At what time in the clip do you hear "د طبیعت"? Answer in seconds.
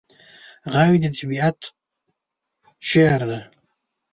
1.03-1.59